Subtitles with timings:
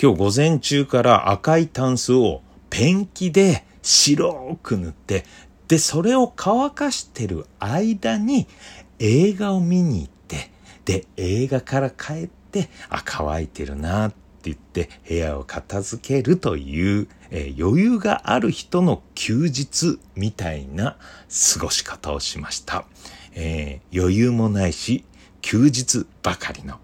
[0.00, 5.24] 今日午前中から赤いタンスをペンキで白く塗って、
[5.66, 8.46] で、それを乾かしてる間に
[9.00, 10.50] 映画を見に行って、
[10.84, 20.96] で、映画から帰って、あ、乾いてるなって言って部屋を片付けるという、えー、余裕がある人の休日みたいな
[21.54, 22.84] 過ごし方をしました。
[23.34, 25.04] えー、余裕もないし、
[25.40, 26.78] 休日ばかりの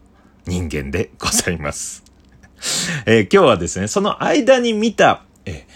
[0.46, 2.13] 人間でございます。
[3.06, 5.66] えー、今日はですね、その間に見た、え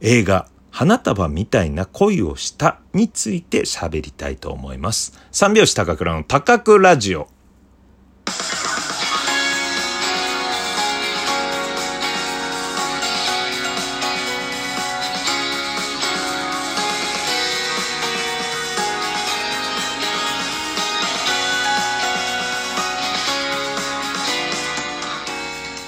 [0.00, 5.18] ー、映画、花束みたいな恋をしたについて喋りたいと思います。
[5.32, 7.28] 三拍子高倉の高倉ラジオ。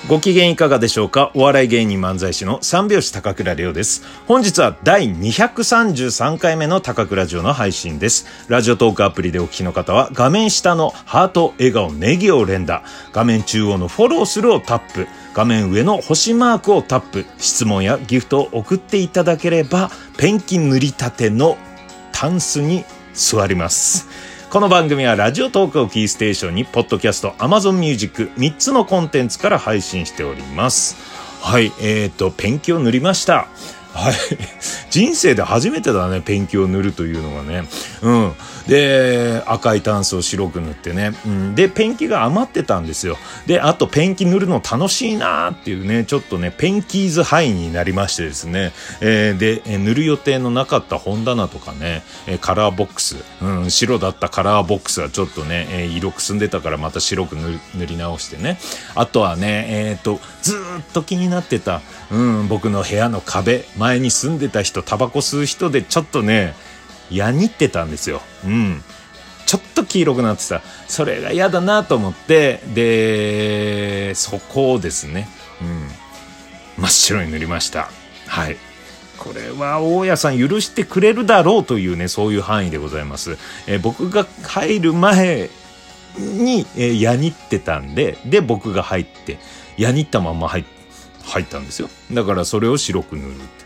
[0.08, 1.30] ご機嫌いかがでしょうか？
[1.34, 4.02] お笑い芸人漫才師の三拍子高倉涼です。
[4.26, 8.24] 本日は第233回目の高倉城の配信です。
[8.48, 21.58] ラジオトークアプリでお聞きの方は画面下のハート、笑顔、ネギを連打、画面中央のフォローするをタップ、画面上の星マークをタップ、質問やギフトを送っていただければ、ペンキ塗りたての
[22.12, 24.08] タンスに座ります。
[24.50, 30.96] この番組はラジオトークをキーステーションに、ポッドキャスト、アマゾンミュージック、3つのコンテンツから配信しております。
[31.42, 33.48] はい、えっ、ー、と、ペンキを塗りました。
[33.92, 34.14] はい。
[34.90, 37.68] 人生で初めてだね、ペンキを塗るというのがね。
[38.02, 38.32] うん。
[38.68, 41.14] で、赤いタンスを白く塗ってね。
[41.26, 43.16] うん、で、ペンキが余ってたんですよ。
[43.46, 48.72] で、あとペンキ塗るの楽しいなーっていうね、ちょっとね、ペンキーズハイになりましてですね。
[49.00, 58.58] えー、で、え塗る予定のなかった本棚とかね、えカラーボックス、うん、白だったカラーボックスはちょっとね、え色くすんでたからまた白く塗り直してね。
[58.94, 61.80] あとはね、えっ、と、ずっと気になってた、
[62.10, 66.54] うん、僕の部屋の壁、前前に住んでた人、タバコ吸う人でちょっとね、
[67.10, 68.20] やにってたんですよ。
[68.44, 68.82] うん。
[69.46, 70.60] ちょっと黄色くなってた。
[70.88, 75.26] それが嫌だなと思って、で、そこをですね、
[75.62, 76.82] うん。
[76.82, 77.88] 真っ白に塗りました。
[78.26, 78.58] はい。
[79.16, 83.38] これは大家さん許してくれるだろうというね、そういう範囲でございます。
[83.66, 85.48] え、僕が入る前
[86.18, 89.38] に、えー、やにってたんで、で、僕が入って、
[89.78, 90.64] やにったまま入
[91.24, 91.88] 入ったんですよ。
[92.12, 93.57] だからそれを白く塗るっ。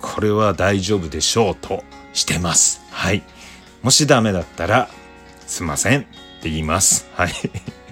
[0.00, 2.82] これは大丈夫でしょうとしてます。
[2.90, 3.22] はい。
[3.82, 4.88] もしダメだったら、
[5.46, 6.02] すいませんっ
[6.42, 7.08] て言います。
[7.14, 7.32] はい。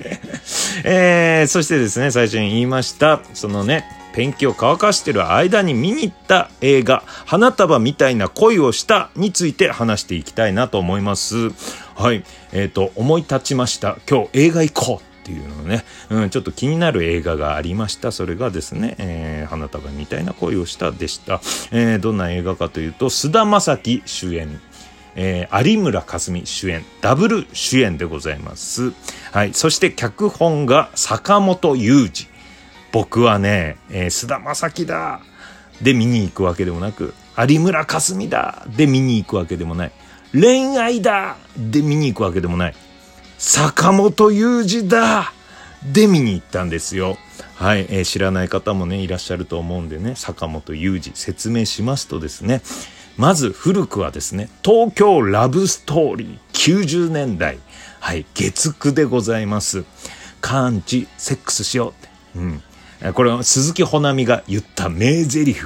[0.84, 11.50] えー、そしてですね、最初に言いました、そのね、ペンキを乾かしてる間に見に行った映画、花束みたいな恋をしたについて話していきたいなと思います。
[11.94, 12.24] はい。
[12.52, 13.98] えっ、ー、と、思い立ちました。
[14.08, 18.12] 今日映画行こうっていうのね、うん、ちょっと気になる映画がありました。
[18.12, 21.42] それがですね、えー、花束みたいな恋をしたでした。
[21.70, 24.58] えー、どんな映画かというと、菅田将暉主演、
[25.16, 28.94] えー、有村架純主演、ダブル主演でございます。
[29.32, 29.52] はい。
[29.52, 32.26] そして脚本が坂本雄二。
[32.90, 35.20] 僕はね、えー、菅田将暉だ
[35.82, 39.92] で見に行くわけでもなく、有村架純だで見に行くわけでもない。
[40.32, 42.74] 恋愛だで見に行くわけでもない。
[43.38, 45.32] 坂本雄二だ
[45.92, 47.16] で見に行ったんですよ。
[47.54, 52.62] はい、えー、知らない方もね、いらっしゃると思うんでね、坂本雄二説明しますとですね、
[53.16, 57.58] まず古くはですね、東京ラブストーリー90年代、
[58.00, 59.84] はい、月9でございます。
[60.40, 62.08] カーンチ、セックスしようって。
[62.36, 62.62] うん。
[63.14, 65.56] これは鈴木保奈美が言った名台詞。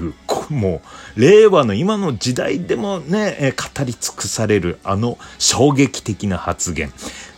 [0.50, 0.82] も
[1.16, 6.92] う、令和の今の時代でもね、語り尽くされるあの衝撃的な発言。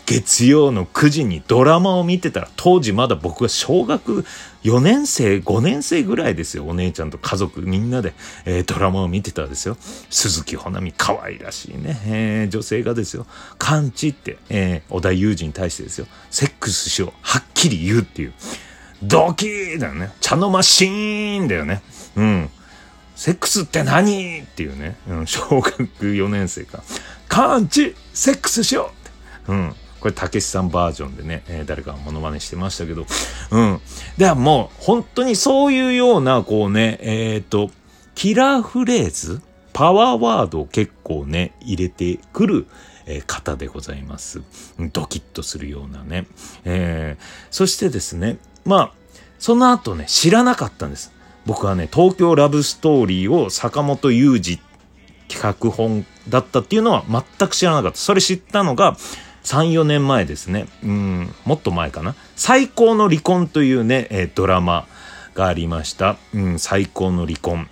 [0.07, 4.25] 月曜の9時にドラマを見てたら、当時まだ僕は小学
[4.63, 6.67] 4年生、5年生ぐらいですよ。
[6.67, 8.13] お姉ちゃんと家族みんなで、
[8.45, 9.77] えー、ドラマを見てたんですよ。
[10.11, 13.27] 鈴木保奈美、可愛らしいね、えー、女性がですよ。
[13.59, 16.07] 完治って、えー、小田裕二に対してですよ。
[16.31, 17.13] セックスしよう。
[17.23, 18.35] はっきり言うっていう。
[19.03, 20.11] ドキーだよね。
[20.21, 21.83] 茶の間シーンだよね。
[22.17, 22.51] うん。
[23.17, 24.43] セックスって何？
[24.43, 24.97] っていうね。
[25.09, 26.83] うん、小学4年生か。
[27.29, 28.93] 完治セックスしよ
[29.49, 29.75] ううん。
[30.05, 33.07] これ、たけしさんバージョンでね、えー、誰かがモノマネしてましたけど、
[33.51, 33.81] うん。
[34.19, 37.71] ではもう、本当にそういうような、こうね、えっ、ー、と、
[38.15, 39.41] キラーフレーズ
[39.73, 42.67] パワーワードを結構ね、入れてくる、
[43.07, 44.43] えー、方でございます。
[44.93, 46.27] ドキッとするようなね。
[46.67, 48.37] えー、そしてですね、
[48.67, 48.93] まあ、
[49.39, 51.15] その後ね、知らなかったんです。
[51.47, 54.61] 僕はね、東京ラブストーリーを坂本雄二
[55.29, 57.97] 脚本だったっていうのは全く知らなかった。
[57.97, 58.99] それ知ったのが、
[59.45, 60.67] 3、4年前ですね。
[60.83, 62.15] うん、もっと前かな。
[62.35, 64.87] 最高の離婚というね、えー、ドラマ
[65.35, 66.17] がありました。
[66.35, 67.69] うん、最高の離婚。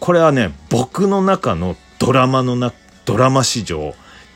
[0.00, 2.72] これはね、僕の中のドラマのな、
[3.04, 3.94] ドラマ史上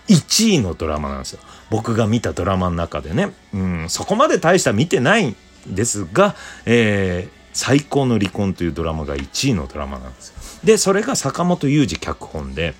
[0.08, 1.40] 1位のドラマなんですよ。
[1.70, 3.32] 僕が見たドラマの中でね。
[3.52, 5.36] うん、そこまで大した見てないん
[5.66, 6.36] ですが、
[6.66, 10.34] えー、最高の離婚というドラマが1位のドラマなんですよ。
[10.62, 12.74] で、それが坂本雄二脚本で、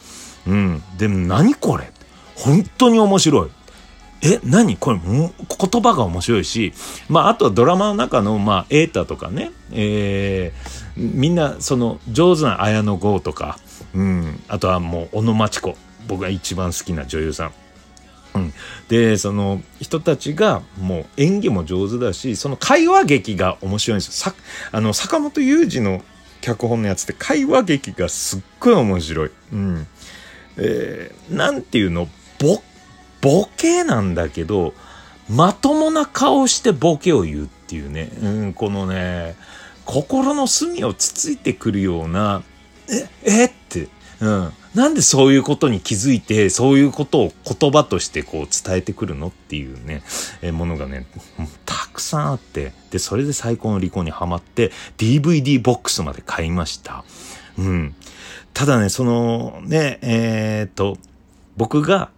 [0.46, 1.90] うん、でも何これ
[2.36, 3.50] 本当に面白い。
[4.24, 4.76] え、何？
[4.76, 6.72] これ、言葉が面白いし、
[7.08, 13.58] まあ、あとはドラマの中の、まあ、エータとかね、えー、みんな、その、上手な綾野剛とか、
[13.94, 15.76] うん、あとはもう、小野真知子。
[16.08, 17.52] 僕が一番好きな女優さん。
[18.34, 18.52] うん、
[18.88, 24.34] でその人たちがもう演技も上手だしその会話劇が面白いんですよさ
[24.72, 26.02] あの坂本雄二の
[26.40, 29.30] 脚本のやつって会話劇がすっごい面白い。
[29.52, 29.86] うん。
[30.58, 32.06] えー、なんていうの？
[32.38, 32.60] ボ
[33.24, 34.74] ボケなんだけど
[35.30, 39.34] まともな顔してボケを言うっていうね、うん、このね
[39.86, 42.42] 心の隅をつついてくるような
[42.90, 43.88] ええって、
[44.20, 50.02] うん、なんでそういうことに気づいてそういうことを言葉としてこう伝えてくるのっていうね、
[50.42, 51.06] えものがね
[51.64, 57.04] たくさんあってでそれで最高の離婚にはまって DVD ボックスまで買いました。
[57.56, 57.94] うん。
[58.52, 60.96] ただね、そのね、えー、っと、
[61.56, 62.10] 僕が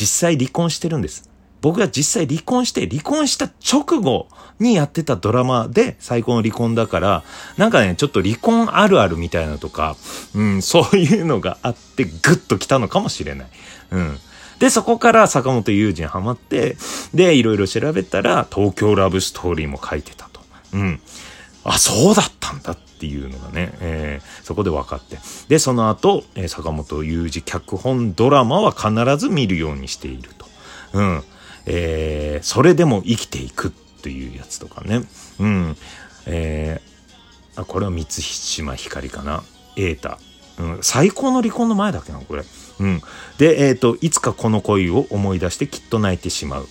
[0.00, 1.28] 実際離婚してるんです。
[1.60, 7.22] 僕が実際離婚して、離婚した直後にやってたドラマで最高の離婚だから、
[7.58, 9.96] なんかね、ちょっと離婚あるあるみたいなとか、
[10.34, 13.48] うん、そういうのがあってグッと来たのかもしれない。
[13.90, 14.18] うん。
[14.58, 16.78] で、そこから坂本雄二にハマって、
[17.12, 20.40] で、いろいろ調べたら、東京ラブストーリーも書いてたと。
[20.72, 21.00] うん。
[21.64, 25.18] あ、そうだっんだっていうのがね、えー、そこで分かって。
[25.48, 30.46] で、その後、え、坂本雄二脚本ドラマは必ず見るようにしていると。
[30.92, 31.22] うん。
[31.66, 35.02] えー、それでも生きていくっていうやつとかね。
[35.38, 35.76] うん。
[36.26, 39.42] えー、あ、これは三島ひかりかな。
[39.76, 40.16] 瑛太。
[40.58, 40.78] うん。
[40.82, 42.44] 最高の離婚の前だっけな、これ。
[42.80, 43.02] うん。
[43.38, 46.68] で、えっ、ー、と、いつかこの恋を思い出してきっと泣いてしまう。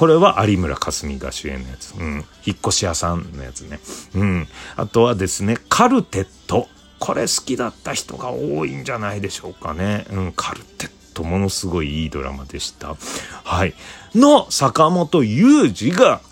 [0.00, 1.94] これは有村架純が主演のやつ。
[1.94, 2.24] うん。
[2.46, 3.80] 引っ越し屋さんのやつね。
[4.14, 4.48] うん。
[4.76, 6.68] あとはですね、カルテット。
[6.98, 10.06] これ好きだった人が多いんじゃないでしょうかね。
[10.10, 12.96] うん、カルテットものすごいいいドラマでした。
[13.44, 13.74] はい。
[14.14, 16.22] の坂本雄二が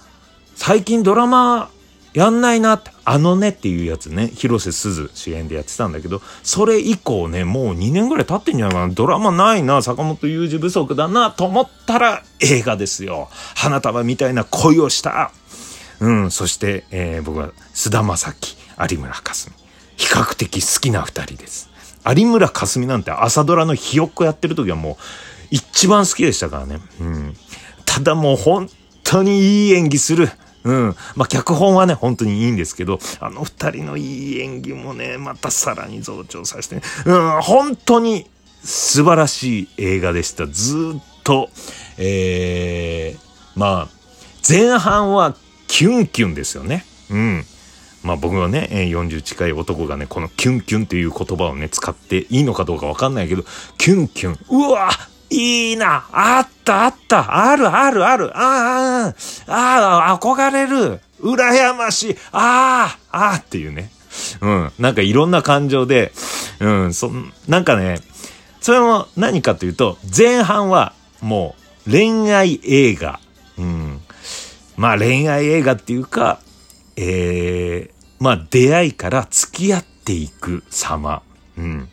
[0.55, 1.69] 最近ドラマ
[2.19, 13.29] やんないなって、あのねっていうやつね、広瀬すず主演でやってたんだけど、それ以降ね、もう2年ぐらい経ってんじゃないかな、ドラマないな、坂本雄二不足だな、と思ったら映画ですよ。
[13.55, 15.31] 花束みたいな恋をした。
[16.01, 18.57] うん、そして、えー、僕は菅田将暉、
[18.91, 19.55] 有村架純。
[19.97, 21.71] 比較的好きな二人です。
[22.05, 24.97] 有村架純なんて朝ドラのひよっこやってる時はもう
[25.51, 26.81] 一番好きでしたからね。
[27.01, 27.37] うん。
[27.85, 28.69] ただもう本
[29.05, 30.29] 当にいい演技する。
[30.65, 30.97] うん。
[31.17, 38.27] まあ、脚本はね、本当にいいんですけど、あの二人のいい演技もね、またさらに増長させて、ね、うん、本当に
[38.63, 40.47] 素晴らしい映画でした。
[40.47, 41.49] ずっと、
[41.97, 43.89] えー、まあ、
[44.49, 46.85] 前半はキュンキュンですよね。
[47.11, 47.45] うん。
[48.03, 53.45] まあ僕はね、40近い男がね、このキュンキュンっていう言葉をね、使っていいのかどうかわかんないけど、
[53.77, 54.91] キュンキュン、うわ
[55.31, 59.15] いいなあったあったあるあるあるああ
[59.47, 63.91] ああ憧れる羨ましいああああっていうね。
[64.41, 64.73] うん。
[64.79, 66.13] なんかいろんな感情で、
[66.61, 67.11] うん、そ、
[67.47, 68.01] なんかね、
[68.61, 71.55] それも何かというと、前半はも
[71.87, 73.21] う恋愛映画。
[73.59, 74.01] うん。
[74.77, 76.41] まあ恋愛映画っていうか、
[76.97, 81.23] ええー、まあ出会いから付き合っていく様。
[81.57, 81.89] うん。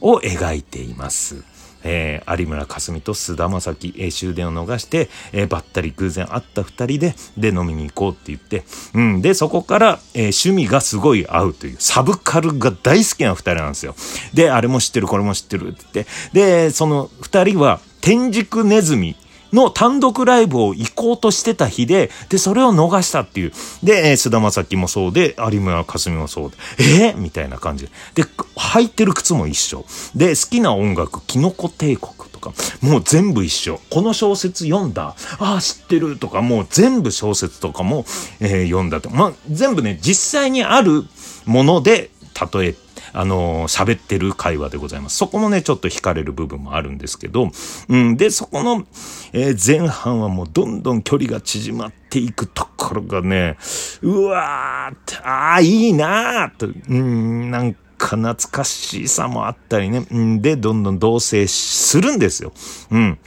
[0.00, 1.44] を描いています。
[1.84, 13.94] えー、有村架純と菅田将暉、えー、終電を逃して、えー、ばったり偶然会った2人で、で、飲みに行こうって言って、うん、で、そこから、えー、趣味がすごい合うという、サブカルが大好きな2人なんですよ。
[14.34, 19.14] で、あれも知ってる、これも知ってるって言って、で、その2人は、天竺ネズミ
[19.52, 23.52] の単独ライブを行こうとしてた日で、で、それを逃したっていう。
[23.82, 28.22] で、菅田将暉もそうで、有村架純もそうで、えー、みたいな感じで。
[28.22, 28.22] で、
[28.56, 29.84] 履いてる靴も一緒。
[30.14, 33.80] で、好きな音楽、キノコ帝国とか、もう全部一緒。
[33.90, 35.16] この小説読んだ。
[35.38, 38.04] ああ、知ってるとか、もう全部小説とかも、
[38.40, 39.10] えー、読んだと。
[39.10, 41.04] まあ、全部ね、実際にある
[41.46, 42.10] もので
[42.52, 42.74] 例え
[43.12, 45.16] あの喋ってる会話でございます。
[45.16, 47.50] そこもね、ちょっと惹かれる部分もあるんですけど、
[47.88, 48.86] うん、で、そこの、
[49.32, 53.56] えー、前半はもうどんどん距離が縮まっていくところがね、
[54.02, 62.52] うわーってああ、いいなーと、うん、なんか懐かしさもあったりね、ん、で、どんどん同棲するんですよ。
[62.90, 63.18] うん。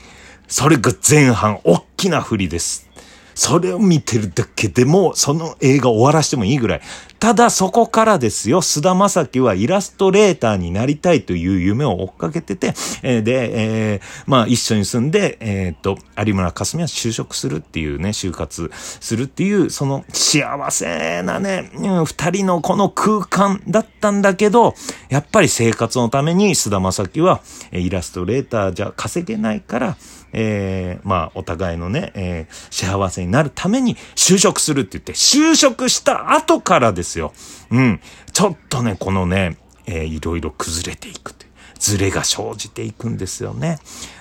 [0.48, 2.88] それが前半、大きな振りです。
[3.34, 6.80] それを見てるだけでも、その映画終わらしてもいいぐらい。
[7.24, 24.74] ただそこからですよ、菅田正樹はイラストレーターになりたいという夢を追っかけてて、えー、で、えー、まあ一緒に住んで、えー、っと、有村架純は就職するっていうね、就活するっていう、その幸せなね、うん、二人のこの空間だったんだけど、
[25.08, 27.40] やっぱり生活のために菅田正樹は、
[27.72, 29.96] イラストレーターじゃ稼げないから、
[30.34, 37.32] えー、まあ、お互いのね、えー、幸せになるために就職するって言って、就職した後からですよ。
[37.70, 38.00] うん。
[38.32, 39.56] ちょっとね、このね、
[39.86, 41.54] えー、いろいろ崩れていくという。
[41.84, 43.78] ズレが生じていくんですよね。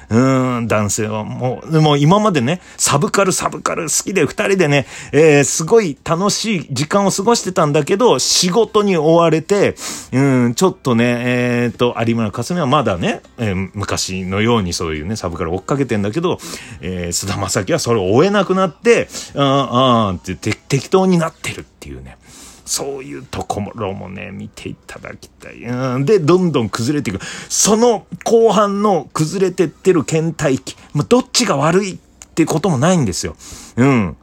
[0.09, 9.75] うん、男性はもう、もう今までね、サブカルサブカル好きで二人でね、えー、すごい楽しい時間を過ごしてたんだけど、仕事に追われて、
[10.11, 16.37] うん、ちょっとね、えっ、ー、と、有村架純はまだね、えー、昔のようにそういうね、サブカル追っかけてんだけど、
[16.81, 22.17] えー、菅田正樹はそれを追えなくなって、ああ、あって適当になってるっていうね。
[22.65, 25.63] そういうところもね、見ていただきたい。
[25.63, 27.19] うん、で、どんどん崩れていく。
[27.49, 30.75] その後半の崩れてってる倦怠期。
[30.93, 31.97] まあ、どっちが悪いっ
[32.35, 33.35] てこともないんですよ。
[33.75, 34.17] うん。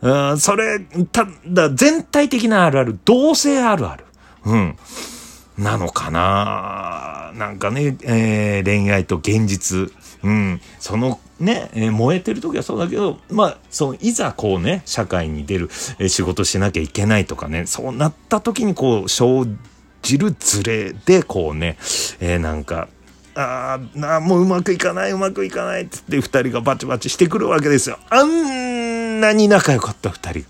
[0.00, 0.80] うん、それ、
[1.10, 4.04] ただ、全体的なあるある、同性あるある。
[4.44, 4.76] うん。
[5.56, 9.92] なのかななんかね、えー、恋愛と現実。
[10.22, 10.60] うん。
[10.78, 19.46] そのね、えー、燃えてる時はそうだけど、まあ、そう、いざこうね、社会に出る、えー、仕事しなきゃいけないとかね、そうなった時にこう、生
[20.02, 21.76] じるズレで、こうね、
[22.20, 22.88] えー、なんか、
[23.34, 27.98] ああ、もううまくいかない、うまくいかないってって二人がバチバチしてくるわけですよ。
[28.10, 30.46] あんなに仲良かった二人が。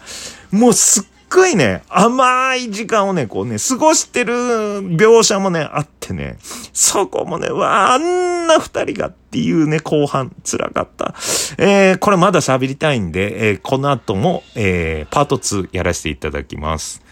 [0.50, 6.38] もうすっごいね、甘い時間をね、こうね、過ごしてる描写もね、あってね、
[6.72, 11.14] そこもね、わあ、あんな二人がっていうね、後半、辛かった。
[11.58, 17.02] えー、これまだ喋りたいんで、えー、この後も、えー、パート2やらせていただきます。